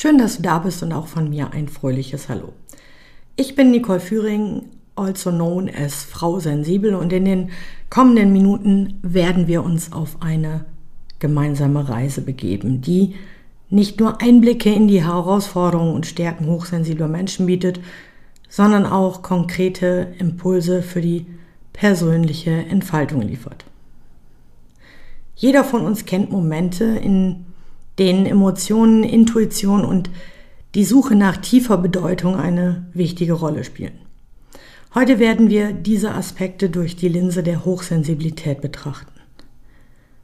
Schön, 0.00 0.16
dass 0.16 0.36
du 0.36 0.42
da 0.42 0.60
bist 0.60 0.80
und 0.84 0.92
auch 0.92 1.08
von 1.08 1.28
mir 1.28 1.52
ein 1.52 1.66
fröhliches 1.66 2.28
Hallo. 2.28 2.52
Ich 3.34 3.56
bin 3.56 3.72
Nicole 3.72 3.98
Führing, 3.98 4.66
also 4.94 5.32
known 5.32 5.68
as 5.68 6.04
Frau 6.04 6.38
Sensibel 6.38 6.94
und 6.94 7.12
in 7.12 7.24
den 7.24 7.50
kommenden 7.90 8.32
Minuten 8.32 9.00
werden 9.02 9.48
wir 9.48 9.64
uns 9.64 9.92
auf 9.92 10.18
eine 10.20 10.66
gemeinsame 11.18 11.88
Reise 11.88 12.20
begeben, 12.20 12.80
die 12.80 13.16
nicht 13.70 13.98
nur 13.98 14.22
Einblicke 14.22 14.72
in 14.72 14.86
die 14.86 15.04
Herausforderungen 15.04 15.96
und 15.96 16.06
Stärken 16.06 16.46
hochsensibler 16.46 17.08
Menschen 17.08 17.46
bietet, 17.46 17.80
sondern 18.48 18.86
auch 18.86 19.22
konkrete 19.22 20.14
Impulse 20.20 20.84
für 20.84 21.00
die 21.00 21.26
persönliche 21.72 22.52
Entfaltung 22.52 23.20
liefert. 23.22 23.64
Jeder 25.34 25.64
von 25.64 25.84
uns 25.84 26.04
kennt 26.04 26.30
Momente, 26.30 26.84
in 26.84 27.47
denen 27.98 28.26
Emotionen, 28.26 29.04
Intuition 29.04 29.84
und 29.84 30.10
die 30.74 30.84
Suche 30.84 31.14
nach 31.14 31.36
tiefer 31.38 31.78
Bedeutung 31.78 32.36
eine 32.36 32.86
wichtige 32.92 33.32
Rolle 33.32 33.64
spielen. 33.64 33.98
Heute 34.94 35.18
werden 35.18 35.48
wir 35.50 35.72
diese 35.72 36.12
Aspekte 36.14 36.70
durch 36.70 36.96
die 36.96 37.08
Linse 37.08 37.42
der 37.42 37.64
Hochsensibilität 37.64 38.60
betrachten. 38.60 39.12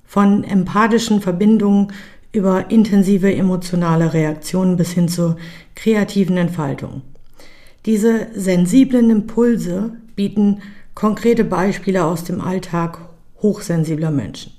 Von 0.05 0.45
empathischen 0.45 1.21
Verbindungen 1.21 1.93
über 2.33 2.71
intensive 2.71 3.33
emotionale 3.35 4.13
Reaktionen 4.13 4.77
bis 4.77 4.93
hin 4.93 5.09
zur 5.09 5.37
kreativen 5.75 6.37
Entfaltung. 6.37 7.03
Diese 7.87 8.29
sensiblen 8.35 9.11
Impulse 9.11 9.93
bieten 10.17 10.63
konkrete 10.95 11.45
Beispiele 11.45 12.05
aus 12.05 12.25
dem 12.25 12.41
Alltag 12.41 12.99
hochsensibler 13.43 14.11
Menschen. 14.11 14.53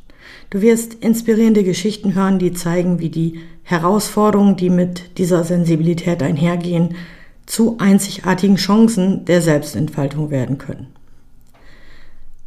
Du 0.49 0.61
wirst 0.61 0.95
inspirierende 0.95 1.63
Geschichten 1.63 2.15
hören, 2.15 2.39
die 2.39 2.53
zeigen, 2.53 2.99
wie 2.99 3.09
die 3.09 3.39
Herausforderungen, 3.63 4.55
die 4.55 4.69
mit 4.69 5.17
dieser 5.17 5.43
Sensibilität 5.43 6.21
einhergehen, 6.21 6.95
zu 7.45 7.77
einzigartigen 7.79 8.55
Chancen 8.55 9.25
der 9.25 9.41
Selbstentfaltung 9.41 10.31
werden 10.31 10.57
können. 10.57 10.87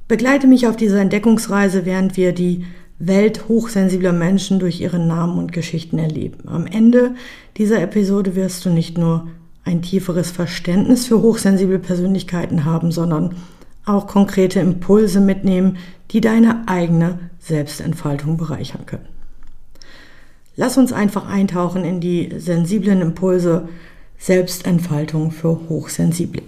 Begleite 0.06 0.46
mich 0.46 0.66
auf 0.66 0.76
dieser 0.76 1.00
Entdeckungsreise, 1.00 1.84
während 1.84 2.16
wir 2.16 2.32
die 2.32 2.64
Welt 2.98 3.46
hochsensibler 3.48 4.12
Menschen 4.12 4.58
durch 4.58 4.80
ihre 4.80 4.98
Namen 4.98 5.38
und 5.38 5.52
Geschichten 5.52 5.98
erleben. 5.98 6.48
Am 6.48 6.66
Ende 6.66 7.14
dieser 7.56 7.80
Episode 7.80 8.34
wirst 8.34 8.64
du 8.64 8.70
nicht 8.70 8.98
nur 8.98 9.28
ein 9.64 9.82
tieferes 9.82 10.30
Verständnis 10.30 11.06
für 11.06 11.20
hochsensible 11.20 11.78
Persönlichkeiten 11.78 12.64
haben, 12.64 12.90
sondern 12.90 13.36
auch 13.84 14.06
konkrete 14.06 14.60
Impulse 14.60 15.20
mitnehmen, 15.20 15.76
die 16.10 16.20
deine 16.20 16.66
eigene 16.66 17.27
Selbstentfaltung 17.38 18.36
bereichern 18.36 18.86
können. 18.86 19.08
Lass 20.56 20.76
uns 20.76 20.92
einfach 20.92 21.28
eintauchen 21.28 21.84
in 21.84 22.00
die 22.00 22.32
sensiblen 22.36 23.00
Impulse 23.00 23.68
Selbstentfaltung 24.18 25.30
für 25.30 25.60
Hochsensible. 25.68 26.42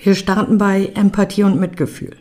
Wir 0.00 0.14
starten 0.14 0.56
bei 0.56 0.92
Empathie 0.94 1.42
und 1.42 1.58
Mitgefühl. 1.58 2.16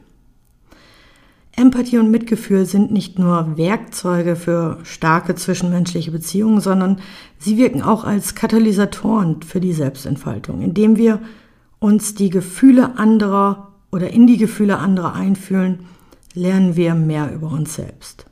Empathie 1.56 2.00
und 2.00 2.12
Mitgefühl 2.12 2.66
sind 2.66 2.92
nicht 2.92 3.18
nur 3.18 3.58
Werkzeuge 3.58 4.36
für 4.36 4.80
starke 4.84 5.36
zwischenmenschliche 5.36 6.12
Beziehungen, 6.12 6.60
sondern 6.60 7.00
sie 7.38 7.58
wirken 7.58 7.82
auch 7.82 8.04
als 8.04 8.36
Katalysatoren 8.36 9.42
für 9.42 9.62
die 9.62 9.72
Selbstentfaltung, 9.72 10.62
indem 10.62 10.98
wir 10.98 11.22
uns 11.80 12.16
die 12.16 12.30
Gefühle 12.30 12.98
anderer 12.98 13.72
oder 13.92 14.10
in 14.10 14.28
die 14.28 14.38
Gefühle 14.38 14.80
anderer 14.80 15.14
einfühlen, 15.14 15.86
lernen 16.36 16.76
wir 16.76 16.94
mehr 16.94 17.34
über 17.34 17.48
uns 17.48 17.76
selbst. 17.76 18.26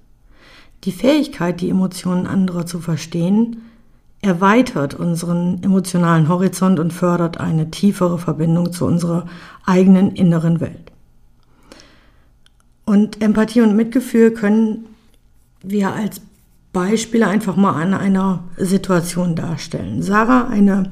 Die 0.83 0.91
Fähigkeit, 0.91 1.61
die 1.61 1.69
Emotionen 1.69 2.27
anderer 2.27 2.65
zu 2.65 2.79
verstehen, 2.79 3.61
erweitert 4.21 4.93
unseren 4.93 5.61
emotionalen 5.63 6.29
Horizont 6.29 6.79
und 6.79 6.93
fördert 6.93 7.39
eine 7.39 7.71
tiefere 7.71 8.19
Verbindung 8.19 8.71
zu 8.71 8.85
unserer 8.85 9.25
eigenen 9.65 10.11
inneren 10.11 10.59
Welt. 10.59 10.91
Und 12.85 13.21
Empathie 13.21 13.61
und 13.61 13.75
Mitgefühl 13.75 14.31
können 14.31 14.85
wir 15.61 15.93
als 15.93 16.21
Beispiele 16.73 17.27
einfach 17.27 17.55
mal 17.55 17.81
an 17.81 17.93
einer 17.93 18.43
Situation 18.57 19.35
darstellen. 19.35 20.01
Sarah, 20.01 20.47
eine 20.47 20.91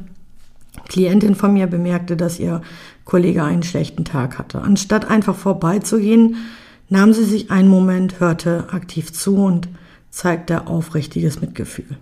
Klientin 0.87 1.35
von 1.35 1.53
mir, 1.53 1.67
bemerkte, 1.67 2.15
dass 2.15 2.39
ihr 2.39 2.61
Kollege 3.03 3.43
einen 3.43 3.63
schlechten 3.63 4.05
Tag 4.05 4.37
hatte. 4.37 4.61
Anstatt 4.61 5.09
einfach 5.09 5.35
vorbeizugehen, 5.35 6.35
nahm 6.91 7.13
sie 7.13 7.23
sich 7.23 7.49
einen 7.49 7.69
Moment, 7.69 8.19
hörte 8.19 8.65
aktiv 8.71 9.13
zu 9.13 9.37
und 9.37 9.69
zeigte 10.09 10.67
aufrichtiges 10.67 11.39
Mitgefühl. 11.39 11.97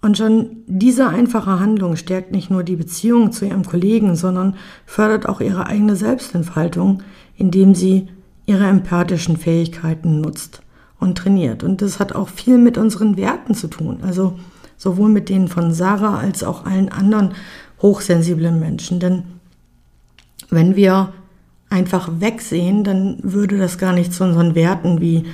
Und 0.00 0.16
schon 0.16 0.62
diese 0.66 1.08
einfache 1.08 1.58
Handlung 1.58 1.96
stärkt 1.96 2.30
nicht 2.30 2.48
nur 2.48 2.62
die 2.62 2.76
Beziehung 2.76 3.32
zu 3.32 3.44
ihrem 3.44 3.64
Kollegen, 3.64 4.14
sondern 4.14 4.54
fördert 4.86 5.28
auch 5.28 5.40
ihre 5.40 5.66
eigene 5.66 5.96
Selbstentfaltung, 5.96 7.02
indem 7.36 7.74
sie 7.74 8.08
ihre 8.46 8.66
empathischen 8.66 9.36
Fähigkeiten 9.36 10.20
nutzt 10.20 10.62
und 11.00 11.18
trainiert. 11.18 11.64
Und 11.64 11.82
das 11.82 11.98
hat 11.98 12.14
auch 12.14 12.28
viel 12.28 12.58
mit 12.58 12.78
unseren 12.78 13.16
Werten 13.16 13.54
zu 13.54 13.66
tun. 13.66 13.98
Also 14.02 14.38
sowohl 14.76 15.08
mit 15.08 15.28
denen 15.28 15.48
von 15.48 15.72
Sarah 15.72 16.18
als 16.18 16.44
auch 16.44 16.66
allen 16.66 16.88
anderen 16.88 17.34
hochsensiblen 17.80 18.60
Menschen. 18.60 19.00
Denn 19.00 19.24
wenn 20.50 20.76
wir 20.76 21.12
einfach 21.72 22.20
wegsehen, 22.20 22.84
dann 22.84 23.18
würde 23.22 23.58
das 23.58 23.78
gar 23.78 23.92
nicht 23.92 24.12
zu 24.12 24.22
unseren 24.24 24.54
Werten 24.54 25.00
wie 25.00 25.24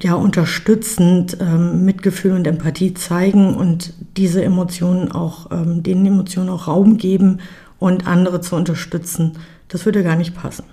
ja 0.00 0.14
unterstützend 0.14 1.38
ähm, 1.40 1.84
Mitgefühl 1.84 2.32
und 2.32 2.46
Empathie 2.46 2.94
zeigen 2.94 3.54
und 3.54 3.92
diese 4.16 4.42
Emotionen 4.42 5.12
auch 5.12 5.50
ähm, 5.52 5.82
den 5.82 6.04
Emotionen 6.04 6.48
auch 6.48 6.66
Raum 6.66 6.96
geben 6.96 7.38
und 7.78 8.06
andere 8.06 8.40
zu 8.40 8.56
unterstützen. 8.56 9.38
Das 9.68 9.84
würde 9.84 10.02
gar 10.02 10.16
nicht 10.16 10.34
passen. 10.34 10.64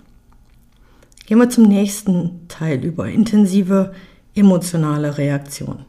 Gehen 1.25 1.37
wir 1.37 1.49
zum 1.49 1.65
nächsten 1.65 2.47
Teil 2.47 2.83
über 2.83 3.07
intensive 3.07 3.93
emotionale 4.33 5.17
Reaktion. 5.17 5.85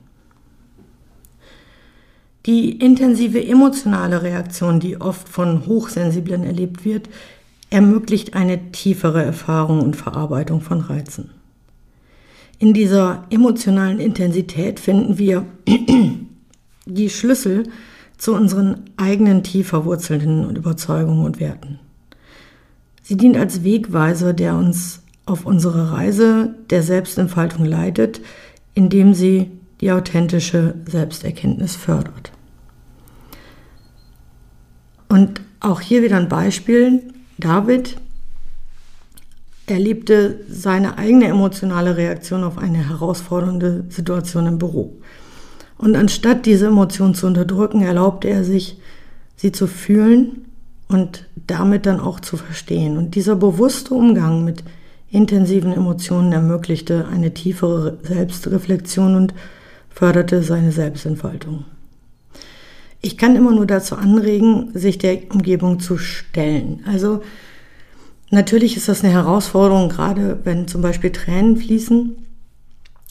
Die 2.47 2.73
intensive 2.73 3.45
emotionale 3.45 4.23
Reaktion, 4.23 4.81
die 4.81 5.01
oft 5.01 5.29
von 5.29 5.67
Hochsensiblen 5.67 6.43
erlebt 6.43 6.85
wird, 6.85 7.09
ermöglicht 7.73 8.35
eine 8.35 8.71
tiefere 8.71 9.25
Erfahrung 9.25 9.81
und 9.81 9.97
Verarbeitung 9.97 10.61
von 10.61 10.81
Reizen. 10.81 11.31
In 12.59 12.75
dieser 12.75 13.25
emotionalen 13.31 13.99
Intensität 13.99 14.79
finden 14.79 15.19
wir 15.19 15.47
die 16.87 17.11
Schlüssel 17.11 17.65
zu 18.19 18.35
unseren 18.35 18.85
eigenen 18.97 19.43
tief 19.43 19.69
verwurzelten 19.69 20.55
Überzeugungen 20.55 21.25
und 21.25 21.41
Werten. 21.41 21.81
Sie 23.03 23.17
dient 23.17 23.37
als 23.37 23.65
Wegweiser, 23.65 24.33
der 24.33 24.55
uns 24.55 25.01
auf 25.25 25.47
unsere 25.47 25.93
Reise 25.93 26.55
der 26.71 26.83
Selbstentfaltung 26.83 27.65
leitet, 27.65 28.21
indem 28.75 29.15
sie 29.15 29.51
die 29.81 29.91
authentische 29.91 30.75
Selbsterkenntnis 30.87 31.75
fördert. 31.75 32.33
Und 35.09 35.41
auch 35.61 35.81
hier 35.81 36.03
wieder 36.03 36.17
ein 36.17 36.29
Beispiel. 36.29 37.03
David 37.43 37.97
erlebte 39.67 40.41
seine 40.49 40.99
eigene 40.99 41.27
emotionale 41.27 41.97
Reaktion 41.97 42.45
auf 42.45 42.57
eine 42.57 42.89
herausfordernde 42.89 43.85
Situation 43.89 44.47
im 44.47 44.59
Büro. 44.59 44.97
Und 45.77 45.97
anstatt 45.97 46.47
diese 46.47 46.67
Emotion 46.67 47.15
zu 47.15 47.27
unterdrücken, 47.27 47.83
erlaubte 47.83 48.29
er 48.29 48.45
sich, 48.45 48.79
sie 49.35 49.51
zu 49.51 49.67
fühlen 49.67 50.45
und 50.89 51.27
damit 51.49 51.87
dann 51.87 51.99
auch 51.99 52.21
zu 52.21 52.37
verstehen. 52.37 52.97
Und 52.97 53.17
dieser 53.17 53.35
bewusste 53.35 53.95
Umgang 53.95 54.45
mit 54.45 54.63
intensiven 55.11 55.73
Emotionen 55.73 56.33
ermöglichte 56.33 57.09
eine 57.09 57.35
tiefere 57.35 57.99
Selbstreflexion 58.03 59.17
und 59.17 59.35
förderte 59.91 60.43
seine 60.43 60.71
Selbstentfaltung. 60.71 61.65
Ich 63.03 63.19
kann 63.19 63.35
immer 63.35 63.51
nur 63.51 63.67
dazu 63.67 63.97
anregen, 63.97 64.71
sich 64.75 64.97
der 64.97 65.19
Umgebung 65.31 65.81
zu 65.81 65.99
stellen. 65.99 66.85
Also 66.87 67.23
natürlich 68.31 68.77
ist 68.77 68.89
das 68.89 69.03
eine 69.03 69.13
Herausforderung, 69.13 69.89
gerade 69.89 70.39
wenn 70.45 70.69
zum 70.69 70.83
Beispiel 70.83 71.11
Tränen 71.11 71.57
fließen. 71.57 72.17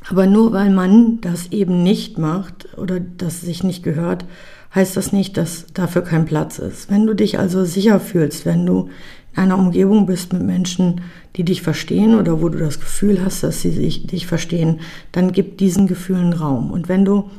Aber 0.09 0.25
nur 0.25 0.53
weil 0.53 0.71
man 0.71 1.19
das 1.21 1.51
eben 1.51 1.83
nicht 1.83 2.17
macht 2.17 2.77
oder 2.77 2.99
das 2.99 3.41
sich 3.41 3.63
nicht 3.63 3.83
gehört, 3.83 4.25
heißt 4.73 4.95
das 4.95 5.11
nicht, 5.11 5.35
dass 5.35 5.67
dafür 5.73 6.01
kein 6.01 6.25
Platz 6.25 6.57
ist. 6.57 6.89
Wenn 6.89 7.05
du 7.05 7.13
dich 7.13 7.38
also 7.38 7.65
sicher 7.65 7.99
fühlst, 7.99 8.45
wenn 8.45 8.65
du 8.65 8.89
in 9.33 9.43
einer 9.43 9.59
Umgebung 9.59 10.05
bist 10.05 10.33
mit 10.33 10.41
Menschen, 10.41 11.01
die 11.35 11.43
dich 11.43 11.61
verstehen 11.61 12.15
oder 12.15 12.41
wo 12.41 12.49
du 12.49 12.57
das 12.57 12.79
Gefühl 12.79 13.23
hast, 13.23 13.43
dass 13.43 13.61
sie 13.61 13.71
dich 13.71 14.25
verstehen, 14.25 14.79
dann 15.11 15.33
gib 15.33 15.57
diesen 15.57 15.88
Gefühlen 15.88 16.33
Raum. 16.33 16.71
Und 16.71 16.89
wenn 16.89 17.05
du 17.05 17.29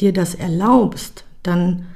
dir 0.00 0.12
das 0.12 0.34
erlaubst, 0.34 1.24
dann 1.42 1.86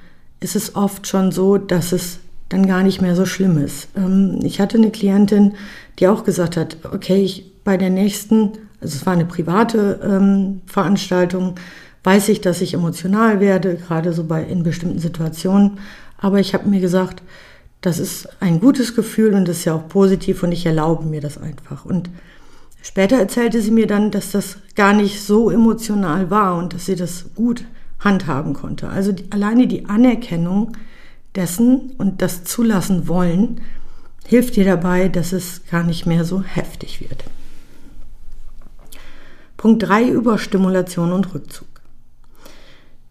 ist 0.41 0.57
es 0.57 0.77
oft 0.77 1.07
schon 1.07 1.33
so, 1.33 1.59
dass 1.59 1.93
es 1.93 2.19
dann 2.49 2.67
gar 2.67 2.83
nicht 2.83 3.03
mehr 3.03 3.15
so 3.15 3.27
schlimm 3.27 3.59
ist. 3.59 3.89
Ähm, 3.97 4.39
ich 4.43 4.61
hatte 4.61 4.79
eine 4.79 4.91
Klientin, 4.91 5.55
die 5.99 6.09
auch 6.09 6.25
gesagt 6.25 6.57
hat, 6.57 6.79
okay, 6.93 7.23
ich 7.23 7.53
bei 7.65 7.77
der 7.77 7.91
nächsten, 7.91 8.53
also 8.81 8.97
es 8.97 9.05
war 9.05 9.13
eine 9.13 9.27
private 9.27 10.01
ähm, 10.03 10.63
Veranstaltung, 10.67 11.57
weiß 12.05 12.31
ich, 12.31 12.41
dass 12.41 12.63
ich 12.63 12.73
emotional 12.73 13.41
werde, 13.41 13.77
gerade 13.77 14.13
so 14.13 14.25
bei 14.25 14.43
in 14.43 14.63
bestimmten 14.63 14.99
Situationen. 14.99 15.79
Aber 16.17 16.41
ich 16.41 16.55
habe 16.55 16.69
mir 16.69 16.81
gesagt, 16.81 17.23
das 17.81 17.99
ist 17.99 18.29
ein 18.41 18.61
gutes 18.61 18.95
Gefühl 18.95 19.35
und 19.35 19.47
das 19.47 19.59
ist 19.59 19.65
ja 19.67 19.75
auch 19.75 19.89
positiv 19.89 20.43
und 20.43 20.53
ich 20.53 20.65
erlaube 20.65 21.05
mir 21.05 21.21
das 21.21 21.37
einfach. 21.37 21.85
Und 21.85 22.09
später 22.83 23.19
erzählte 23.19 23.61
sie 23.61 23.71
mir 23.71 23.87
dann, 23.87 24.11
dass 24.11 24.31
das 24.31 24.57
gar 24.75 24.95
nicht 24.95 25.23
so 25.23 25.51
emotional 25.51 26.31
war 26.31 26.57
und 26.57 26.73
dass 26.73 26.87
sie 26.87 26.97
das 26.97 27.27
gut 27.35 27.65
handhaben 28.01 28.55
konnte. 28.55 28.89
Also 28.89 29.13
die, 29.13 29.31
alleine 29.31 29.67
die 29.67 29.87
Anerkennung 29.87 30.77
dessen 31.35 31.93
und 31.99 32.23
das 32.23 32.45
zulassen 32.45 33.09
wollen, 33.09 33.61
hilft 34.27 34.57
dir 34.57 34.65
dabei, 34.65 35.09
dass 35.09 35.33
es 35.33 35.63
gar 35.71 35.83
nicht 35.83 36.07
mehr 36.07 36.25
so 36.25 36.43
heftig 36.43 37.01
wird. 37.01 37.25
Punkt 39.57 39.83
3 39.83 40.09
Überstimulation 40.09 41.13
und 41.13 41.35
Rückzug. 41.35 41.67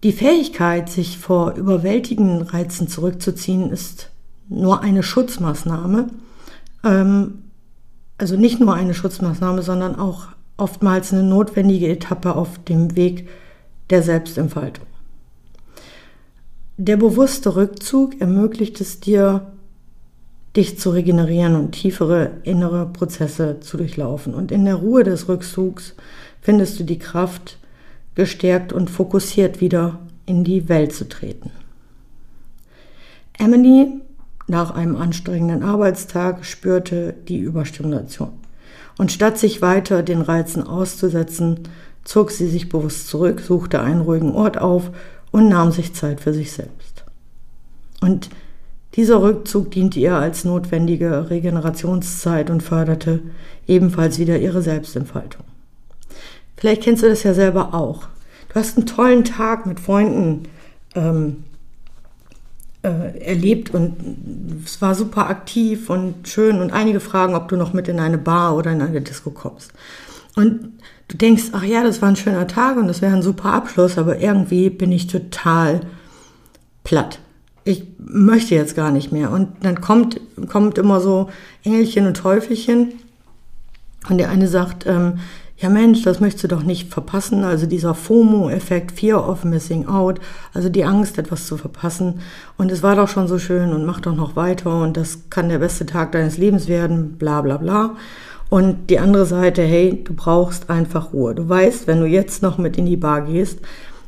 Die 0.04 0.12
Fähigkeit, 0.12 0.90
sich 0.90 1.18
vor 1.18 1.56
überwältigenden 1.56 2.44
Reizen 2.44 2.88
zurückzuziehen, 2.88 3.72
ist 3.72 4.12
nur 4.48 4.82
eine 4.82 5.04
Schutzmaßnahme. 5.04 6.10
Ähm, 6.84 7.44
also 8.18 8.38
nicht 8.38 8.60
nur 8.60 8.74
eine 8.74 8.94
Schutzmaßnahme, 8.94 9.62
sondern 9.64 9.96
auch 9.96 10.28
oftmals 10.56 11.14
eine 11.14 11.24
notwendige 11.24 11.88
Etappe 11.88 12.36
auf 12.36 12.64
dem 12.64 12.96
Weg 12.96 13.28
der 13.90 14.04
Selbstentfaltung. 14.04 14.86
Der 16.78 16.98
bewusste 16.98 17.56
Rückzug 17.56 18.22
ermöglicht 18.22 18.82
es 18.82 19.00
dir, 19.00 19.52
dich 20.56 20.78
zu 20.80 20.90
regenerieren 20.90 21.56
und 21.56 21.72
tiefere 21.72 22.32
innere 22.44 22.86
Prozesse 22.88 23.60
zu 23.62 23.78
durchlaufen. 23.78 24.34
Und 24.34 24.52
in 24.52 24.66
der 24.66 24.76
Ruhe 24.76 25.04
des 25.04 25.28
Rückzugs 25.28 25.96
findest 26.42 26.80
du 26.80 26.84
die 26.84 27.00
Kraft, 27.00 27.60
gestärkt 28.16 28.74
und 28.74 28.90
fokussiert 28.90 29.62
wieder 29.62 30.00
in 30.26 30.44
die 30.44 30.70
Welt 30.70 30.94
zu 30.94 31.08
treten. 31.08 31.52
Emily 33.38 34.02
nach 34.48 34.72
einem 34.72 34.96
anstrengenden 34.96 35.62
Arbeitstag 35.62 36.46
spürte 36.46 37.14
die 37.28 37.40
Überstimulation. 37.40 38.37
Und 38.98 39.12
statt 39.12 39.38
sich 39.38 39.62
weiter 39.62 40.04
den 40.04 40.22
Reizen 40.22 40.64
auszusetzen, 40.66 41.60
zog 42.04 42.32
sie 42.32 42.48
sich 42.48 42.70
bewusst 42.70 43.08
zurück, 43.10 43.42
suchte 43.42 43.82
einen 43.82 44.02
ruhigen 44.02 44.34
Ort 44.34 44.58
auf 44.58 44.92
und 45.32 45.50
nahm 45.50 45.72
sich 45.72 45.94
Zeit 45.94 46.22
für 46.22 46.34
sich 46.34 46.52
selbst. 46.52 47.06
Und 48.02 48.30
dieser 48.96 49.22
Rückzug 49.22 49.72
diente 49.72 50.00
ihr 50.00 50.16
als 50.16 50.44
notwendige 50.44 51.30
Regenerationszeit 51.30 52.50
und 52.50 52.64
förderte 52.64 53.22
ebenfalls 53.68 54.18
wieder 54.18 54.40
ihre 54.40 54.62
Selbstentfaltung. 54.62 55.44
Vielleicht 56.56 56.82
kennst 56.84 57.04
du 57.04 57.08
das 57.08 57.24
ja 57.24 57.36
selber 57.36 57.76
auch. 57.76 58.08
Du 58.50 58.56
hast 58.56 58.78
einen 58.78 58.88
tollen 58.88 59.24
Tag 59.24 59.68
mit 59.68 59.80
Freunden 59.80 60.44
ähm, 60.96 61.44
äh, 62.88 63.20
erlebt 63.20 63.74
und 63.74 63.96
es 64.66 64.82
war 64.82 64.96
super 64.96 65.30
aktiv 65.30 65.90
und 65.90 66.28
schön 66.28 66.62
und 66.62 66.72
einige 66.72 67.00
fragen, 67.00 67.36
ob 67.36 67.50
du 67.50 67.58
noch 67.58 67.74
mit 67.74 67.88
in 67.88 68.00
eine 68.00 68.18
Bar 68.18 68.56
oder 68.56 68.72
in 68.72 68.82
eine 68.82 69.02
Disco 69.02 69.32
kommst. 69.32 69.74
Und 70.36 70.72
du 71.08 71.18
denkst, 71.18 71.46
ach 71.52 71.64
ja, 71.64 71.84
das 71.84 72.02
war 72.02 72.10
ein 72.10 72.16
schöner 72.16 72.48
Tag 72.48 72.78
und 72.78 72.88
das 72.88 73.02
wäre 73.02 73.16
ein 73.16 73.22
super 73.22 73.54
Abschluss, 73.54 73.98
aber 73.98 74.20
irgendwie 74.20 74.70
bin 74.70 74.92
ich 74.92 75.08
total 75.08 75.82
platt. 76.84 77.20
Ich 77.64 77.84
möchte 77.98 78.56
jetzt 78.56 78.76
gar 78.76 78.92
nicht 78.92 79.12
mehr. 79.12 79.32
Und 79.32 79.50
dann 79.62 79.82
kommt, 79.82 80.22
kommt 80.48 80.78
immer 80.78 81.02
so 81.02 81.30
Engelchen 81.64 82.08
und 82.08 82.16
Teufelchen. 82.16 82.94
Und 84.08 84.20
der 84.20 84.30
eine 84.30 84.48
sagt, 84.48 84.86
ähm, 84.86 85.20
ja 85.58 85.70
Mensch, 85.70 86.04
das 86.04 86.20
möchtest 86.20 86.46
du 86.46 86.48
doch 86.48 86.64
nicht 86.64 86.92
verpassen. 86.92 87.44
Also 87.44 87.66
dieser 87.66 87.94
FOMO-Effekt, 87.94 88.92
Fear 88.92 89.28
of 89.28 89.44
Missing 89.44 89.88
Out, 89.88 90.20
also 90.54 90.70
die 90.70 90.86
Angst, 90.86 91.18
etwas 91.18 91.48
zu 91.48 91.58
verpassen. 91.58 92.22
Und 92.58 92.72
es 92.72 92.84
war 92.84 92.96
doch 92.96 93.08
schon 93.08 93.28
so 93.28 93.40
schön 93.40 93.74
und 93.74 93.86
mach 93.86 94.00
doch 94.00 94.16
noch 94.16 94.36
weiter 94.36 94.82
und 94.82 94.98
das 94.98 95.30
kann 95.30 95.50
der 95.50 95.60
beste 95.60 95.86
Tag 95.86 96.12
deines 96.12 96.38
Lebens 96.38 96.68
werden, 96.68 97.18
bla 97.18 97.42
bla 97.42 97.58
bla. 97.58 97.96
Und 98.50 98.90
die 98.90 99.00
andere 99.00 99.26
Seite, 99.26 99.62
hey, 99.64 100.02
du 100.04 100.14
brauchst 100.14 100.70
einfach 100.70 101.12
Ruhe. 101.12 101.36
Du 101.36 101.50
weißt, 101.50 101.88
wenn 101.88 102.00
du 102.00 102.06
jetzt 102.06 102.42
noch 102.42 102.58
mit 102.58 102.78
in 102.78 102.86
die 102.86 102.96
Bar 102.96 103.22
gehst, 103.22 103.60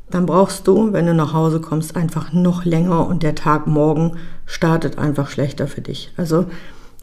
dann 0.10 0.26
brauchst 0.26 0.68
du, 0.68 0.94
wenn 0.94 1.06
du 1.06 1.14
nach 1.14 1.34
Hause 1.34 1.60
kommst, 1.60 1.96
einfach 1.96 2.32
noch 2.32 2.64
länger 2.66 3.08
und 3.08 3.22
der 3.22 3.36
Tag 3.36 3.68
morgen 3.68 4.14
startet 4.46 4.98
einfach 4.98 5.30
schlechter 5.30 5.68
für 5.68 5.82
dich. 5.82 6.12
Also 6.16 6.46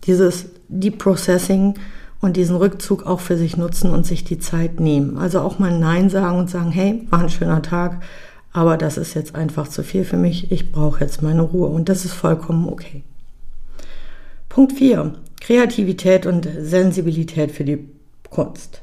dieses 0.05 0.47
Deep 0.69 0.99
Processing 0.99 1.75
und 2.27 2.37
diesen 2.37 2.57
Rückzug 2.57 3.07
auch 3.07 3.21
für 3.21 3.39
sich 3.39 3.57
nutzen 3.57 3.91
und 3.91 4.05
sich 4.05 4.25
die 4.25 4.39
Zeit 4.39 4.81
nehmen. 4.81 5.17
Also 5.17 5.41
auch 5.41 5.59
mal 5.59 5.77
Nein 5.77 6.11
sagen 6.11 6.39
und 6.39 6.51
sagen, 6.51 6.73
hey, 6.73 7.07
war 7.09 7.21
ein 7.21 7.31
schöner 7.31 7.63
Tag, 7.63 8.03
aber 8.53 8.77
das 8.77 8.99
ist 8.99 9.15
jetzt 9.15 9.35
einfach 9.35 9.69
zu 9.69 9.83
viel 9.83 10.05
für 10.05 10.17
mich, 10.17 10.51
ich 10.51 10.73
brauche 10.73 11.05
jetzt 11.05 11.23
meine 11.23 11.43
Ruhe 11.43 11.69
und 11.69 11.89
das 11.89 12.05
ist 12.05 12.15
vollkommen 12.15 12.69
okay. 12.69 13.05
Punkt 14.49 14.73
4. 14.73 15.15
Kreativität 15.41 16.27
und 16.27 16.49
Sensibilität 16.59 17.53
für 17.53 17.65
die 17.65 17.89
Kunst. 18.29 18.83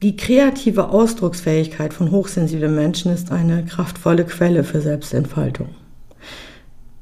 Die 0.00 0.16
kreative 0.16 0.88
Ausdrucksfähigkeit 0.88 1.92
von 1.92 2.10
hochsensiblen 2.10 2.74
Menschen 2.74 3.12
ist 3.12 3.32
eine 3.32 3.64
kraftvolle 3.64 4.24
Quelle 4.24 4.64
für 4.64 4.80
Selbstentfaltung. 4.80 5.70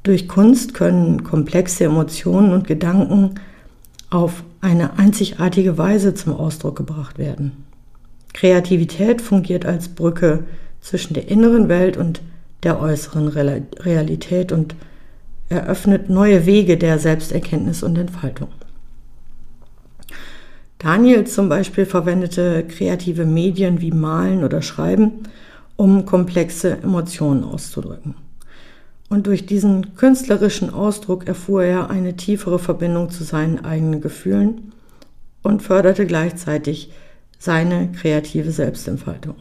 Durch 0.02 0.26
Kunst 0.28 0.74
können 0.74 1.22
komplexe 1.22 1.84
Emotionen 1.84 2.52
und 2.52 2.66
Gedanken 2.66 3.34
auf 4.10 4.44
eine 4.60 4.98
einzigartige 4.98 5.78
Weise 5.78 6.14
zum 6.14 6.34
Ausdruck 6.34 6.76
gebracht 6.76 7.18
werden. 7.18 7.64
Kreativität 8.32 9.20
fungiert 9.20 9.64
als 9.64 9.88
Brücke 9.88 10.44
zwischen 10.80 11.14
der 11.14 11.28
inneren 11.28 11.68
Welt 11.68 11.96
und 11.96 12.20
der 12.62 12.80
äußeren 12.80 13.28
Realität 13.28 14.52
und 14.52 14.75
eröffnet 15.48 16.10
neue 16.10 16.46
Wege 16.46 16.76
der 16.76 16.98
Selbsterkenntnis 16.98 17.82
und 17.82 17.96
Entfaltung. 17.96 18.48
Daniel 20.78 21.26
zum 21.26 21.48
Beispiel 21.48 21.86
verwendete 21.86 22.64
kreative 22.66 23.25
Medien 23.25 23.80
wie 23.80 23.92
Malen 23.92 24.44
oder 24.44 24.60
Schreiben, 24.62 25.22
um 25.76 26.04
komplexe 26.04 26.78
Emotionen 26.82 27.44
auszudrücken. 27.44 28.14
Und 29.08 29.26
durch 29.26 29.46
diesen 29.46 29.94
künstlerischen 29.94 30.70
Ausdruck 30.70 31.28
erfuhr 31.28 31.62
er 31.62 31.90
eine 31.90 32.16
tiefere 32.16 32.58
Verbindung 32.58 33.10
zu 33.10 33.22
seinen 33.22 33.64
eigenen 33.64 34.00
Gefühlen 34.00 34.72
und 35.42 35.62
förderte 35.62 36.06
gleichzeitig 36.06 36.90
seine 37.38 37.92
kreative 37.92 38.50
Selbstentfaltung. 38.50 39.36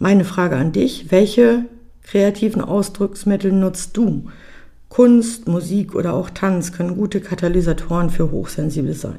Meine 0.00 0.24
Frage 0.24 0.56
an 0.56 0.72
dich, 0.72 1.10
welche 1.10 1.66
kreativen 2.02 2.62
Ausdrucksmittel 2.62 3.52
nutzt 3.52 3.96
du? 3.96 4.28
Kunst, 4.88 5.46
Musik 5.46 5.94
oder 5.94 6.14
auch 6.14 6.30
Tanz 6.30 6.72
können 6.72 6.96
gute 6.96 7.20
Katalysatoren 7.20 8.10
für 8.10 8.30
Hochsensible 8.30 8.94
sein. 8.94 9.18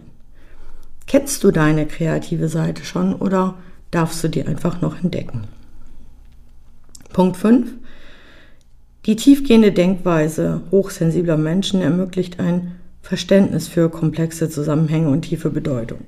Kennst 1.05 1.43
du 1.43 1.51
deine 1.51 1.85
kreative 1.85 2.49
Seite 2.49 2.83
schon 2.83 3.15
oder 3.15 3.55
darfst 3.91 4.23
du 4.23 4.27
die 4.27 4.45
einfach 4.45 4.81
noch 4.81 5.01
entdecken? 5.01 5.43
Punkt 7.13 7.37
5. 7.37 7.71
Die 9.05 9.15
tiefgehende 9.15 9.71
Denkweise 9.71 10.61
hochsensibler 10.71 11.37
Menschen 11.37 11.81
ermöglicht 11.81 12.39
ein 12.39 12.75
Verständnis 13.01 13.67
für 13.67 13.89
komplexe 13.89 14.49
Zusammenhänge 14.49 15.09
und 15.09 15.23
tiefe 15.23 15.49
Bedeutung. 15.49 15.99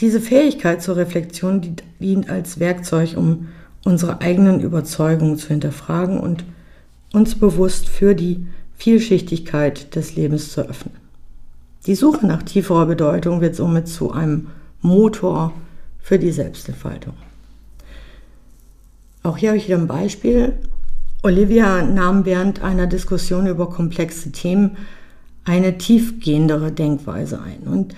Diese 0.00 0.20
Fähigkeit 0.20 0.82
zur 0.82 0.96
Reflexion 0.96 1.76
dient 2.00 2.28
als 2.28 2.58
Werkzeug, 2.58 3.16
um 3.16 3.48
unsere 3.84 4.20
eigenen 4.20 4.60
Überzeugungen 4.60 5.36
zu 5.36 5.48
hinterfragen 5.48 6.18
und 6.18 6.44
uns 7.12 7.34
bewusst 7.36 7.88
für 7.88 8.14
die 8.14 8.46
Vielschichtigkeit 8.76 9.94
des 9.94 10.16
Lebens 10.16 10.50
zu 10.50 10.62
öffnen. 10.62 10.94
Die 11.86 11.94
Suche 11.94 12.26
nach 12.26 12.42
tieferer 12.42 12.86
Bedeutung 12.86 13.40
wird 13.40 13.54
somit 13.54 13.86
zu 13.86 14.10
einem 14.10 14.48
Motor 14.80 15.52
für 16.00 16.18
die 16.18 16.32
Selbstentfaltung. 16.32 17.14
Auch 19.22 19.36
hier 19.36 19.50
habe 19.50 19.58
ich 19.58 19.66
wieder 19.68 19.78
ein 19.78 19.86
Beispiel. 19.86 20.54
Olivia 21.24 21.82
nahm 21.82 22.26
während 22.26 22.62
einer 22.62 22.86
Diskussion 22.86 23.46
über 23.46 23.70
komplexe 23.70 24.30
Themen 24.30 24.76
eine 25.44 25.78
tiefgehendere 25.78 26.70
Denkweise 26.70 27.40
ein. 27.40 27.66
Und 27.66 27.94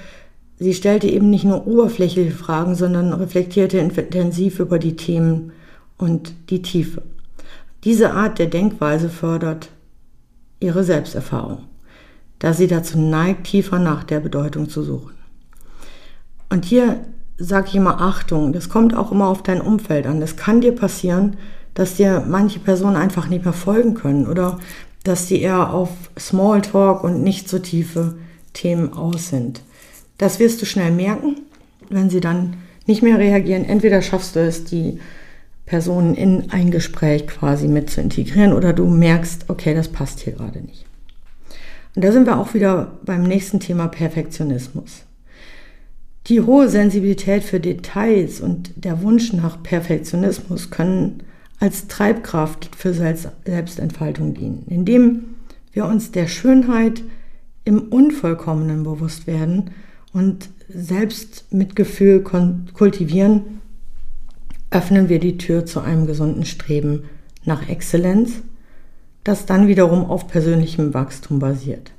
sie 0.61 0.75
stellte 0.75 1.09
eben 1.09 1.29
nicht 1.29 1.45
nur 1.45 1.67
oberflächliche 1.67 2.31
Fragen, 2.31 2.77
sondern 2.77 3.13
reflektierte 3.13 3.79
intensiv 3.79 4.61
über 4.61 4.79
die 4.79 4.95
Themen 4.95 5.51
und 5.99 6.35
die 6.51 6.63
Tiefe. 6.63 7.03
Diese 7.83 8.13
Art 8.13 8.39
der 8.39 8.47
Denkweise 8.47 9.09
fördert 9.09 9.71
ihre 10.61 10.85
Selbsterfahrung, 10.85 11.65
da 12.39 12.53
sie 12.53 12.69
dazu 12.69 12.97
neigt, 12.97 13.49
tiefer 13.49 13.81
nach 13.81 14.05
der 14.05 14.21
Bedeutung 14.21 14.69
zu 14.69 14.85
suchen. 14.85 15.15
Und 16.49 16.65
hier 16.65 17.01
sage 17.39 17.67
ich 17.69 17.75
immer 17.75 18.01
Achtung, 18.01 18.53
das 18.53 18.69
kommt 18.69 18.95
auch 18.95 19.11
immer 19.11 19.27
auf 19.27 19.43
dein 19.43 19.61
Umfeld 19.61 20.07
an. 20.07 20.23
Es 20.23 20.37
kann 20.37 20.61
dir 20.61 20.77
passieren, 20.77 21.37
dass 21.77 21.95
dir 21.95 22.25
manche 22.27 22.59
Personen 22.59 22.97
einfach 22.97 23.29
nicht 23.29 23.45
mehr 23.45 23.53
folgen 23.53 23.95
können 23.95 24.27
oder 24.27 24.59
dass 25.05 25.29
sie 25.29 25.41
eher 25.41 25.73
auf 25.73 25.91
Smalltalk 26.19 27.05
und 27.05 27.23
nicht 27.23 27.49
so 27.49 27.61
tiefe 27.61 28.17
Themen 28.55 28.95
aus 28.95 29.29
sind. 29.29 29.61
Das 30.19 30.41
wirst 30.41 30.61
du 30.63 30.67
schnell 30.67 30.91
merken, 30.91 31.37
wenn 31.91 32.11
sie 32.11 32.21
dann 32.21 32.57
nicht 32.87 33.03
mehr 33.03 33.19
reagieren. 33.19 33.65
Entweder 33.65 34.01
schaffst 34.01 34.35
du 34.35 34.41
es, 34.41 34.65
die 34.65 34.99
Personen 35.67 36.15
in 36.15 36.51
ein 36.51 36.71
Gespräch 36.71 37.27
quasi 37.27 37.69
mit 37.69 37.91
zu 37.91 38.01
integrieren 38.01 38.55
oder 38.55 38.73
du 38.73 38.87
merkst, 38.87 39.51
okay, 39.51 39.75
das 39.75 39.89
passt 39.89 40.21
hier 40.21 40.33
gerade 40.33 40.61
nicht. 40.61 40.87
Und 41.95 42.05
da 42.05 42.11
sind 42.11 42.27
wir 42.27 42.39
auch 42.39 42.55
wieder 42.55 42.93
beim 43.05 43.23
nächsten 43.23 43.61
Thema 43.61 43.89
Perfektionismus. 43.89 45.03
Die 46.29 46.41
hohe 46.41 46.71
Sensibilität 46.71 47.45
für 47.45 47.61
Details 47.61 48.41
und 48.41 48.73
der 48.77 49.03
Wunsch 49.03 49.35
nach 49.35 49.63
Perfektionismus 49.63 50.71
können 50.71 51.23
als 51.59 51.89
Treibkraft 51.89 52.75
für 52.77 52.93
Selbstentfaltung 52.93 54.35
dienen, 54.35 54.65
indem 54.69 55.25
wir 55.73 55.87
uns 55.87 56.11
der 56.11 56.27
Schönheit 56.27 57.03
im 57.65 57.81
Unvollkommenen 57.81 58.83
bewusst 58.85 59.27
werden 59.27 59.71
und 60.13 60.51
Selbstmitgefühl 60.69 62.23
kultivieren, 62.23 63.61
öffnen 64.71 65.09
wir 65.09 65.19
die 65.19 65.39
Tür 65.39 65.65
zu 65.65 65.81
einem 65.81 66.07
gesunden 66.07 66.45
Streben 66.45 67.05
nach 67.45 67.69
Exzellenz, 67.69 68.43
das 69.25 69.47
dann 69.47 69.69
wiederum 69.69 70.05
auf 70.05 70.29
persönlichem 70.29 70.95
Wachstum 70.95 71.39
basiert. 71.39 71.93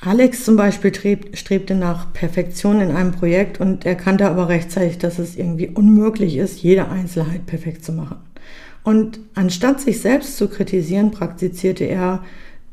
Alex 0.00 0.44
zum 0.44 0.56
Beispiel 0.56 0.92
strebte 1.34 1.74
nach 1.74 2.12
Perfektion 2.12 2.80
in 2.80 2.92
einem 2.92 3.12
Projekt 3.12 3.60
und 3.60 3.84
erkannte 3.84 4.28
aber 4.28 4.48
rechtzeitig, 4.48 4.98
dass 4.98 5.18
es 5.18 5.36
irgendwie 5.36 5.68
unmöglich 5.68 6.36
ist, 6.36 6.62
jede 6.62 6.88
Einzelheit 6.88 7.46
perfekt 7.46 7.84
zu 7.84 7.92
machen. 7.92 8.16
Und 8.84 9.18
anstatt 9.34 9.80
sich 9.80 10.00
selbst 10.00 10.36
zu 10.36 10.48
kritisieren, 10.48 11.10
praktizierte 11.10 11.84
er 11.84 12.22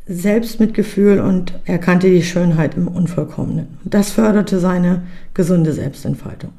Selbstmitgefühl 0.07 1.19
und 1.19 1.59
erkannte 1.65 2.11
die 2.11 2.21
Schönheit 2.21 2.75
im 2.75 2.87
Unvollkommenen. 2.87 3.79
Das 3.83 4.11
förderte 4.11 4.59
seine 4.59 5.03
gesunde 5.33 5.73
Selbstentfaltung. 5.73 6.51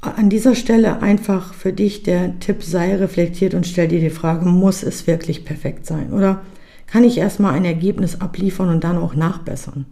An 0.00 0.30
dieser 0.30 0.54
Stelle 0.54 1.02
einfach 1.02 1.52
für 1.52 1.74
dich 1.74 2.02
der 2.02 2.40
Tipp 2.40 2.62
sei 2.62 2.96
reflektiert 2.96 3.52
und 3.52 3.66
stell 3.66 3.88
dir 3.88 4.00
die 4.00 4.08
Frage, 4.08 4.46
muss 4.46 4.82
es 4.82 5.06
wirklich 5.06 5.44
perfekt 5.44 5.84
sein? 5.84 6.14
Oder 6.14 6.40
kann 6.90 7.04
ich 7.04 7.18
erstmal 7.18 7.54
ein 7.54 7.64
Ergebnis 7.64 8.20
abliefern 8.20 8.68
und 8.68 8.84
dann 8.84 8.98
auch 8.98 9.14
nachbessern. 9.14 9.86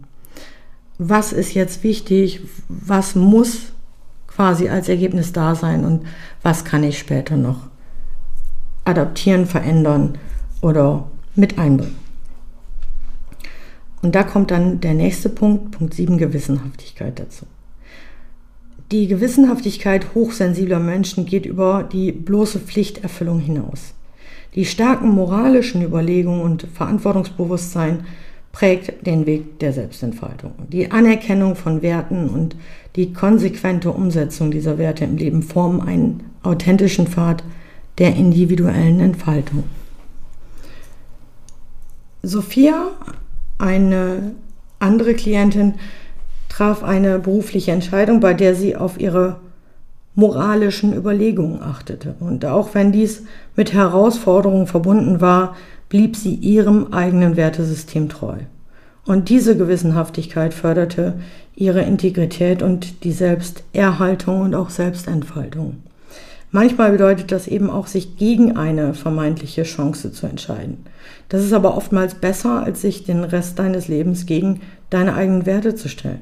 Was 0.97 1.31
ist 1.31 1.53
jetzt 1.53 1.83
wichtig? 1.83 2.41
Was 2.67 3.15
muss 3.15 3.71
quasi 4.27 4.69
als 4.69 4.89
Ergebnis 4.89 5.31
da 5.31 5.55
sein 5.55 5.85
und 5.85 6.05
was 6.43 6.65
kann 6.65 6.83
ich 6.83 6.99
später 6.99 7.37
noch 7.37 7.67
adaptieren, 8.83 9.45
verändern 9.45 10.17
oder 10.61 11.09
mit 11.35 11.57
einbringen? 11.57 11.95
Und 14.01 14.15
da 14.15 14.23
kommt 14.23 14.51
dann 14.51 14.79
der 14.81 14.93
nächste 14.93 15.29
Punkt, 15.29 15.71
Punkt 15.71 15.93
7, 15.93 16.17
Gewissenhaftigkeit 16.17 17.19
dazu. 17.19 17.45
Die 18.91 19.07
Gewissenhaftigkeit 19.07 20.15
hochsensibler 20.15 20.79
Menschen 20.79 21.25
geht 21.25 21.45
über 21.45 21.83
die 21.83 22.11
bloße 22.11 22.59
Pflichterfüllung 22.59 23.39
hinaus. 23.39 23.93
Die 24.55 24.65
starken 24.65 25.09
moralischen 25.09 25.83
Überlegungen 25.83 26.41
und 26.41 26.67
Verantwortungsbewusstsein 26.73 28.05
prägt 28.51 29.05
den 29.05 29.25
Weg 29.25 29.59
der 29.59 29.73
Selbstentfaltung. 29.73 30.53
Die 30.69 30.91
Anerkennung 30.91 31.55
von 31.55 31.81
Werten 31.81 32.29
und 32.29 32.55
die 32.95 33.13
konsequente 33.13 33.91
Umsetzung 33.91 34.49
dieser 34.49 34.77
Werte 34.77 35.05
im 35.05 35.17
Leben 35.17 35.43
formen 35.43 35.81
einen 35.81 36.23
authentischen 36.41 37.07
Pfad 37.07 37.43
der 37.99 38.15
individuellen 38.15 38.99
Entfaltung. 38.99 39.65
Sophia, 42.23 42.87
eine 43.59 44.33
andere 44.79 45.13
Klientin, 45.13 45.75
traf 46.49 46.83
eine 46.83 47.19
berufliche 47.19 47.71
Entscheidung, 47.71 48.19
bei 48.19 48.33
der 48.33 48.55
sie 48.55 48.75
auf 48.75 48.99
ihre 48.99 49.39
moralischen 50.15 50.93
Überlegungen 50.93 51.61
achtete. 51.61 52.15
Und 52.19 52.45
auch 52.45 52.73
wenn 52.73 52.91
dies 52.91 53.23
mit 53.55 53.73
Herausforderungen 53.73 54.67
verbunden 54.67 55.21
war, 55.21 55.55
blieb 55.87 56.15
sie 56.15 56.35
ihrem 56.35 56.93
eigenen 56.93 57.35
Wertesystem 57.35 58.09
treu. 58.09 58.37
Und 59.05 59.29
diese 59.29 59.57
Gewissenhaftigkeit 59.57 60.53
förderte 60.53 61.15
ihre 61.55 61.81
Integrität 61.81 62.61
und 62.61 63.03
die 63.03 63.11
Selbsterhaltung 63.11 64.41
und 64.41 64.55
auch 64.55 64.69
Selbstentfaltung. 64.69 65.77
Manchmal 66.51 66.91
bedeutet 66.91 67.31
das 67.31 67.47
eben 67.47 67.69
auch, 67.69 67.85
sich 67.85 68.17
gegen 68.17 68.57
eine 68.57 68.95
vermeintliche 68.95 69.63
Chance 69.63 70.11
zu 70.11 70.25
entscheiden. 70.25 70.85
Das 71.27 71.43
ist 71.43 71.53
aber 71.53 71.77
oftmals 71.77 72.15
besser, 72.15 72.63
als 72.63 72.81
sich 72.81 73.03
den 73.03 73.23
Rest 73.23 73.59
deines 73.59 73.87
Lebens 73.87 74.25
gegen 74.25 74.61
deine 74.89 75.13
eigenen 75.13 75.45
Werte 75.45 75.75
zu 75.75 75.89
stellen. 75.89 76.21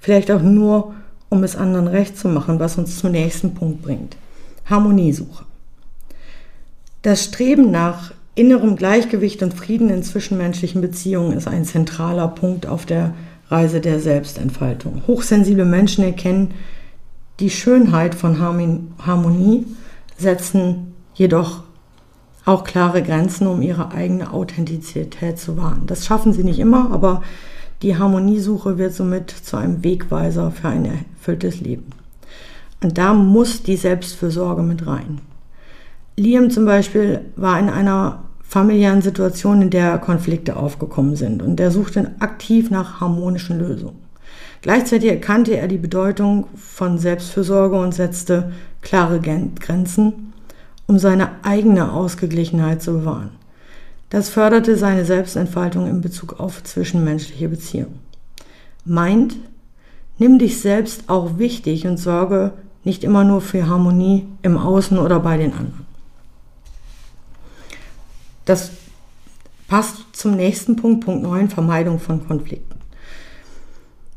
Vielleicht 0.00 0.30
auch 0.30 0.40
nur, 0.40 0.94
um 1.28 1.44
es 1.44 1.56
anderen 1.56 1.88
recht 1.88 2.16
zu 2.18 2.28
machen, 2.28 2.58
was 2.58 2.78
uns 2.78 2.98
zum 2.98 3.10
nächsten 3.10 3.54
Punkt 3.54 3.82
bringt. 3.82 4.16
Harmoniesuche. 4.66 5.44
Das 7.02 7.24
Streben 7.24 7.70
nach 7.70 8.12
innerem 8.34 8.76
Gleichgewicht 8.76 9.42
und 9.42 9.54
Frieden 9.54 9.90
in 9.90 10.02
zwischenmenschlichen 10.02 10.80
Beziehungen 10.80 11.36
ist 11.36 11.48
ein 11.48 11.64
zentraler 11.64 12.28
Punkt 12.28 12.66
auf 12.66 12.86
der 12.86 13.14
Reise 13.48 13.80
der 13.80 14.00
Selbstentfaltung. 14.00 15.02
Hochsensible 15.06 15.64
Menschen 15.64 16.04
erkennen 16.04 16.52
die 17.40 17.50
Schönheit 17.50 18.14
von 18.14 18.38
Harmonie, 18.40 19.66
setzen 20.16 20.94
jedoch 21.14 21.62
auch 22.44 22.64
klare 22.64 23.02
Grenzen, 23.02 23.46
um 23.46 23.62
ihre 23.62 23.92
eigene 23.92 24.32
Authentizität 24.32 25.38
zu 25.38 25.56
wahren. 25.56 25.82
Das 25.86 26.06
schaffen 26.06 26.32
sie 26.32 26.44
nicht 26.44 26.58
immer, 26.58 26.90
aber 26.92 27.22
die 27.82 27.96
Harmoniesuche 27.96 28.78
wird 28.78 28.94
somit 28.94 29.30
zu 29.30 29.56
einem 29.56 29.84
Wegweiser 29.84 30.50
für 30.50 30.68
ein 30.68 30.84
erfülltes 30.84 31.60
Leben. 31.60 31.92
Und 32.82 32.98
da 32.98 33.14
muss 33.14 33.62
die 33.62 33.76
Selbstfürsorge 33.76 34.62
mit 34.62 34.86
rein. 34.86 35.20
Liam 36.16 36.50
zum 36.50 36.64
Beispiel 36.64 37.20
war 37.36 37.58
in 37.58 37.70
einer 37.70 38.24
familiären 38.42 39.02
Situation, 39.02 39.62
in 39.62 39.70
der 39.70 39.98
Konflikte 39.98 40.56
aufgekommen 40.56 41.16
sind 41.16 41.42
und 41.42 41.60
er 41.60 41.70
suchte 41.70 42.12
aktiv 42.18 42.70
nach 42.70 43.00
harmonischen 43.00 43.58
Lösungen. 43.58 44.08
Gleichzeitig 44.62 45.10
erkannte 45.10 45.56
er 45.56 45.68
die 45.68 45.78
Bedeutung 45.78 46.46
von 46.56 46.98
Selbstfürsorge 46.98 47.78
und 47.78 47.94
setzte 47.94 48.52
klare 48.80 49.20
Grenzen, 49.20 50.32
um 50.86 50.98
seine 50.98 51.44
eigene 51.44 51.92
Ausgeglichenheit 51.92 52.82
zu 52.82 52.94
bewahren. 52.94 53.37
Das 54.10 54.30
förderte 54.30 54.76
seine 54.76 55.04
Selbstentfaltung 55.04 55.86
in 55.86 56.00
Bezug 56.00 56.40
auf 56.40 56.62
zwischenmenschliche 56.64 57.48
Beziehungen. 57.48 57.98
Meint, 58.84 59.36
nimm 60.18 60.38
dich 60.38 60.60
selbst 60.60 61.08
auch 61.08 61.38
wichtig 61.38 61.86
und 61.86 61.98
sorge 61.98 62.52
nicht 62.84 63.04
immer 63.04 63.24
nur 63.24 63.42
für 63.42 63.66
Harmonie 63.66 64.26
im 64.42 64.56
Außen 64.56 64.98
oder 64.98 65.20
bei 65.20 65.36
den 65.36 65.52
anderen. 65.52 65.86
Das 68.46 68.70
passt 69.66 69.96
zum 70.12 70.36
nächsten 70.36 70.76
Punkt, 70.76 71.04
Punkt 71.04 71.22
9, 71.22 71.50
Vermeidung 71.50 72.00
von 72.00 72.26
Konflikten. 72.26 72.78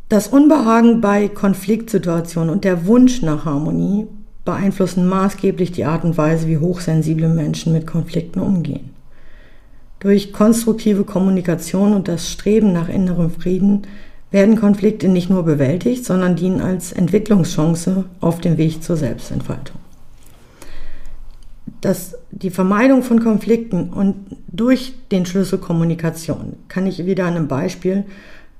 Das 0.08 0.28
Unbehagen 0.28 1.02
bei 1.02 1.28
Konfliktsituationen 1.28 2.50
und 2.50 2.64
der 2.64 2.86
Wunsch 2.86 3.22
nach 3.22 3.44
Harmonie 3.44 4.08
beeinflussen 4.46 5.08
maßgeblich 5.08 5.74
die 5.74 5.84
Art 5.84 6.06
und 6.06 6.18
Weise, 6.18 6.48
wie 6.48 6.58
hochsensible 6.58 7.28
Menschen 7.28 7.74
mit 7.74 7.88
Konflikten 7.88 8.40
umgehen. 8.40 8.91
Durch 10.02 10.34
konstruktive 10.34 11.04
Kommunikation 11.04 11.94
und 11.94 12.08
das 12.08 12.30
Streben 12.30 12.74
nach 12.74 12.90
innerem 12.90 13.30
Frieden 13.30 13.84
werden 14.32 14.60
Konflikte 14.60 15.08
nicht 15.08 15.30
nur 15.30 15.44
bewältigt, 15.44 16.06
sondern 16.06 16.36
dienen 16.36 16.60
als 16.60 16.92
Entwicklungschance 16.92 18.06
auf 18.20 18.42
dem 18.42 18.58
Weg 18.58 18.82
zur 18.82 18.98
Selbstentfaltung. 18.98 19.78
Das, 21.82 22.16
die 22.32 22.50
Vermeidung 22.50 23.04
von 23.04 23.22
Konflikten 23.22 23.90
und 23.90 24.16
durch 24.48 24.94
den 25.12 25.28
Schlüssel 25.28 25.60
Kommunikation 25.60 26.54
kann 26.68 26.88
ich 26.88 27.06
wieder 27.06 27.26
an 27.26 27.36
einem 27.36 27.48
Beispiel 27.48 28.06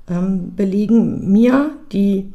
ähm, 0.10 0.56
belegen. 0.56 1.32
Mir, 1.32 1.72
die 1.92 2.32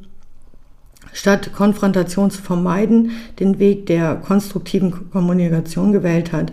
statt 1.12 1.52
Konfrontation 1.52 2.32
zu 2.32 2.42
vermeiden, 2.42 3.12
den 3.38 3.60
Weg 3.60 3.86
der 3.86 4.16
konstruktiven 4.16 5.10
Kommunikation 5.10 5.92
gewählt 5.92 6.32
hat, 6.32 6.52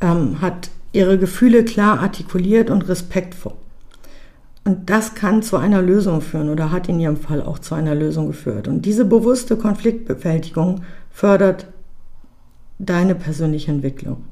ähm, 0.00 0.40
hat 0.40 0.70
ihre 0.92 1.18
Gefühle 1.18 1.64
klar 1.64 2.00
artikuliert 2.00 2.70
und 2.70 2.88
respektvoll. 2.88 3.54
Und 4.64 4.90
das 4.90 5.14
kann 5.14 5.42
zu 5.42 5.56
einer 5.56 5.80
Lösung 5.80 6.20
führen 6.20 6.50
oder 6.50 6.70
hat 6.70 6.88
in 6.88 7.00
ihrem 7.00 7.16
Fall 7.16 7.42
auch 7.42 7.58
zu 7.58 7.74
einer 7.74 7.94
Lösung 7.94 8.28
geführt. 8.28 8.68
Und 8.68 8.82
diese 8.82 9.04
bewusste 9.04 9.56
Konfliktbewältigung 9.56 10.82
fördert 11.10 11.66
deine 12.78 13.14
persönliche 13.14 13.70
Entwicklung. 13.70 14.24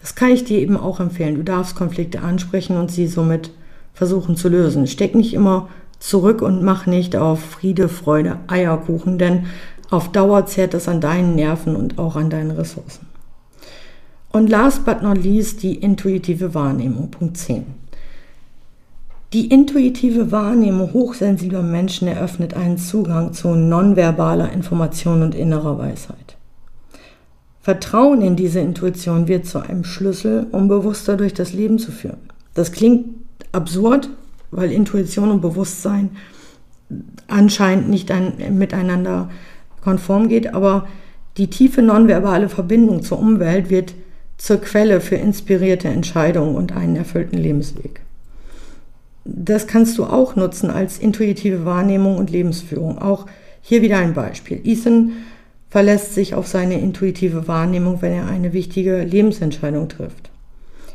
Das 0.00 0.14
kann 0.14 0.30
ich 0.30 0.44
dir 0.44 0.58
eben 0.60 0.76
auch 0.76 1.00
empfehlen. 1.00 1.34
Du 1.34 1.42
darfst 1.42 1.74
Konflikte 1.76 2.22
ansprechen 2.22 2.76
und 2.76 2.90
sie 2.90 3.06
somit 3.06 3.50
versuchen 3.94 4.36
zu 4.36 4.48
lösen. 4.48 4.86
Steck 4.86 5.14
nicht 5.14 5.34
immer 5.34 5.68
zurück 5.98 6.40
und 6.40 6.62
mach 6.62 6.86
nicht 6.86 7.16
auf 7.16 7.40
Friede, 7.40 7.88
Freude, 7.88 8.38
Eierkuchen, 8.46 9.18
denn 9.18 9.46
auf 9.90 10.12
Dauer 10.12 10.46
zehrt 10.46 10.74
das 10.74 10.86
an 10.86 11.00
deinen 11.00 11.34
Nerven 11.34 11.74
und 11.74 11.98
auch 11.98 12.14
an 12.14 12.30
deinen 12.30 12.52
Ressourcen. 12.52 13.07
Und 14.38 14.50
last 14.50 14.84
but 14.84 15.02
not 15.02 15.20
least 15.20 15.64
die 15.64 15.74
intuitive 15.74 16.54
Wahrnehmung, 16.54 17.10
Punkt 17.10 17.36
10. 17.38 17.64
Die 19.32 19.48
intuitive 19.48 20.30
Wahrnehmung 20.30 20.92
hochsensibler 20.92 21.62
Menschen 21.64 22.06
eröffnet 22.06 22.54
einen 22.54 22.78
Zugang 22.78 23.32
zu 23.32 23.56
nonverbaler 23.56 24.52
Information 24.52 25.22
und 25.22 25.34
innerer 25.34 25.76
Weisheit. 25.76 26.36
Vertrauen 27.62 28.22
in 28.22 28.36
diese 28.36 28.60
Intuition 28.60 29.26
wird 29.26 29.44
zu 29.44 29.58
einem 29.58 29.82
Schlüssel, 29.82 30.46
um 30.52 30.68
bewusster 30.68 31.16
durch 31.16 31.34
das 31.34 31.52
Leben 31.52 31.80
zu 31.80 31.90
führen. 31.90 32.30
Das 32.54 32.70
klingt 32.70 33.06
absurd, 33.50 34.08
weil 34.52 34.70
Intuition 34.70 35.32
und 35.32 35.40
Bewusstsein 35.40 36.10
anscheinend 37.26 37.88
nicht 37.88 38.12
ein, 38.12 38.56
miteinander 38.56 39.30
konform 39.82 40.28
geht, 40.28 40.54
aber 40.54 40.86
die 41.38 41.48
tiefe 41.48 41.82
nonverbale 41.82 42.48
Verbindung 42.48 43.02
zur 43.02 43.18
Umwelt 43.18 43.68
wird 43.68 43.94
zur 44.38 44.60
Quelle 44.60 45.00
für 45.00 45.16
inspirierte 45.16 45.88
Entscheidungen 45.88 46.54
und 46.54 46.72
einen 46.72 46.96
erfüllten 46.96 47.36
Lebensweg. 47.36 48.00
Das 49.24 49.66
kannst 49.66 49.98
du 49.98 50.04
auch 50.04 50.36
nutzen 50.36 50.70
als 50.70 50.98
intuitive 50.98 51.66
Wahrnehmung 51.66 52.16
und 52.16 52.30
Lebensführung. 52.30 52.98
Auch 52.98 53.26
hier 53.60 53.82
wieder 53.82 53.98
ein 53.98 54.14
Beispiel. 54.14 54.60
Ethan 54.64 55.12
verlässt 55.68 56.14
sich 56.14 56.34
auf 56.34 56.46
seine 56.46 56.80
intuitive 56.80 57.46
Wahrnehmung, 57.46 58.00
wenn 58.00 58.12
er 58.12 58.26
eine 58.26 58.54
wichtige 58.54 59.02
Lebensentscheidung 59.02 59.88
trifft. 59.88 60.30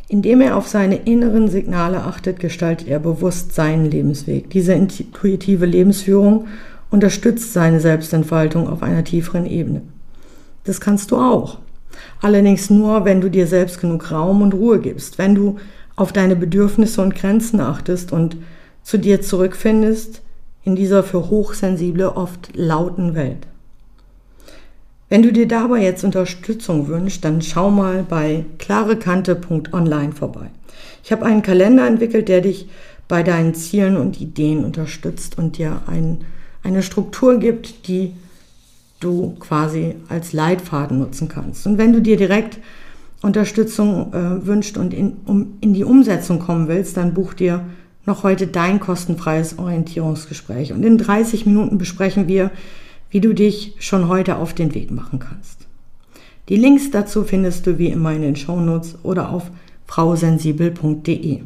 Indem 0.08 0.42
er 0.42 0.58
auf 0.58 0.68
seine 0.68 0.96
inneren 0.96 1.50
Signale 1.50 2.02
achtet, 2.02 2.40
gestaltet 2.40 2.88
er 2.88 3.00
bewusst 3.00 3.54
seinen 3.54 3.86
Lebensweg. 3.86 4.50
Diese 4.50 4.74
intuitive 4.74 5.66
Lebensführung 5.66 6.48
unterstützt 6.90 7.54
seine 7.54 7.80
Selbstentfaltung 7.80 8.68
auf 8.68 8.84
einer 8.84 9.04
tieferen 9.04 9.46
Ebene. 9.46 9.82
Das 10.64 10.82
kannst 10.82 11.12
du 11.12 11.18
auch. 11.18 11.60
Allerdings 12.22 12.70
nur, 12.70 13.06
wenn 13.06 13.22
du 13.22 13.30
dir 13.30 13.48
selbst 13.48 13.80
genug 13.80 14.12
Raum 14.12 14.42
und 14.42 14.54
Ruhe 14.54 14.80
gibst, 14.80 15.18
wenn 15.18 15.36
du 15.36 15.58
auf 15.96 16.12
deine 16.12 16.36
Bedürfnisse 16.36 17.02
und 17.02 17.16
Grenzen 17.16 17.60
achtest 17.60 18.12
und 18.12 18.38
zu 18.82 18.98
dir 18.98 19.22
zurückfindest 19.22 20.22
in 20.64 20.76
dieser 20.76 21.04
für 21.04 21.30
Hochsensible 21.30 22.16
oft 22.16 22.56
lauten 22.56 23.16
Welt. 23.16 23.48
Wenn 25.10 25.22
du 25.22 25.32
dir 25.32 25.48
dabei 25.48 25.84
jetzt 25.84 26.04
Unterstützung 26.04 26.88
wünschst, 26.88 27.24
dann 27.24 27.42
schau 27.42 27.70
mal 27.70 28.04
bei 28.08 28.46
klarekante.online 28.58 30.14
vorbei. 30.14 30.50
Ich 31.04 31.12
habe 31.12 31.26
einen 31.26 31.44
Kalender 31.44 31.86
entwickelt, 31.86 32.30
der 32.30 32.42
dich 32.42 32.68
bei 33.08 33.22
deinen 33.22 33.54
Zielen 33.54 33.98
und 33.98 34.20
Ideen 34.20 34.66
unterstützt 34.66 35.38
und 35.38 35.58
dir 35.58 35.82
ein, 35.88 36.24
eine 36.64 36.82
Struktur 36.82 37.38
gibt, 37.38 37.88
die 37.88 38.14
du 39.04 39.36
quasi 39.40 39.96
als 40.10 40.34
Leitfaden 40.34 41.00
nutzen 41.00 41.28
kannst. 41.28 41.68
Und 41.68 41.78
wenn 41.78 41.94
du 41.94 42.02
dir 42.02 42.18
direkt 42.18 42.60
Unterstützung 43.22 44.14
äh, 44.14 44.46
wünscht 44.46 44.78
und 44.78 44.94
in, 44.94 45.18
um, 45.26 45.54
in 45.62 45.74
die 45.74 45.84
Umsetzung 45.84 46.40
kommen 46.40 46.68
willst, 46.68 46.98
dann 46.98 47.14
buch 47.14 47.34
dir 47.34 47.66
noch 48.06 48.24
heute 48.24 48.48
dein 48.48 48.80
kostenfreies 48.80 49.60
Orientierungsgespräch. 49.60 50.74
Und 50.74 50.84
in 50.84 50.98
30 50.98 51.46
Minuten 51.46 51.78
besprechen 51.78 52.28
wir, 52.28 52.52
wie 53.10 53.22
du 53.22 53.34
dich 53.34 53.76
schon 53.80 54.08
heute 54.08 54.38
auf 54.38 54.54
den 54.54 54.74
Weg 54.74 54.92
machen 54.92 55.20
kannst. 55.20 55.68
Die 56.50 56.58
Links 56.58 56.92
dazu 56.92 57.24
findest 57.24 57.66
du 57.66 57.78
wie 57.78 57.88
immer 57.88 58.12
in 58.12 58.22
den 58.22 58.36
Shownotes 58.36 58.98
oder 59.04 59.30
auf 59.30 59.50
frausensibel.de. 59.86 61.42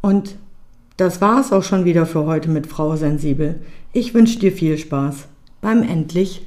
Und 0.00 0.36
das 0.96 1.20
war 1.20 1.40
es 1.40 1.52
auch 1.52 1.62
schon 1.62 1.84
wieder 1.84 2.06
für 2.06 2.24
heute 2.24 2.50
mit 2.50 2.66
Frau 2.66 2.94
Sensibel. 2.94 3.60
Ich 3.92 4.14
wünsche 4.14 4.38
dir 4.38 4.52
viel 4.52 4.78
Spaß 4.78 5.26
beim 5.60 5.82
endlich 5.82 6.46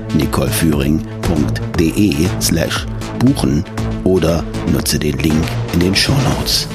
slash 2.41 2.85
buchen 3.19 3.63
oder 4.03 4.43
nutze 4.71 4.99
den 4.99 5.17
Link 5.19 5.43
in 5.73 5.79
den 5.79 5.95
Show 5.95 6.15
Notes. 6.37 6.67